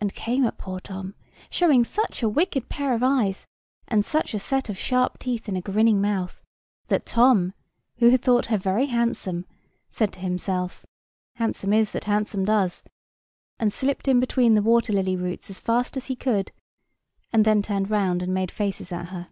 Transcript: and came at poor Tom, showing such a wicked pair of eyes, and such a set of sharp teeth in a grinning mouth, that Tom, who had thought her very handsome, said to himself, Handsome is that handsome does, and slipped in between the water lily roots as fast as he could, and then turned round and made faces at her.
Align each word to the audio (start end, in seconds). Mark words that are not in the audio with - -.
and 0.00 0.14
came 0.14 0.46
at 0.46 0.56
poor 0.56 0.80
Tom, 0.80 1.14
showing 1.50 1.84
such 1.84 2.22
a 2.22 2.28
wicked 2.30 2.70
pair 2.70 2.94
of 2.94 3.02
eyes, 3.02 3.46
and 3.86 4.02
such 4.02 4.32
a 4.32 4.38
set 4.38 4.70
of 4.70 4.78
sharp 4.78 5.18
teeth 5.18 5.46
in 5.46 5.56
a 5.56 5.60
grinning 5.60 6.00
mouth, 6.00 6.42
that 6.86 7.04
Tom, 7.04 7.52
who 7.98 8.08
had 8.08 8.22
thought 8.22 8.46
her 8.46 8.56
very 8.56 8.86
handsome, 8.86 9.44
said 9.90 10.10
to 10.14 10.20
himself, 10.20 10.86
Handsome 11.34 11.74
is 11.74 11.90
that 11.90 12.04
handsome 12.04 12.46
does, 12.46 12.82
and 13.58 13.70
slipped 13.70 14.08
in 14.08 14.20
between 14.20 14.54
the 14.54 14.62
water 14.62 14.90
lily 14.94 15.16
roots 15.16 15.50
as 15.50 15.60
fast 15.60 15.98
as 15.98 16.06
he 16.06 16.16
could, 16.16 16.50
and 17.30 17.44
then 17.44 17.60
turned 17.60 17.90
round 17.90 18.22
and 18.22 18.32
made 18.32 18.50
faces 18.50 18.90
at 18.90 19.08
her. 19.08 19.28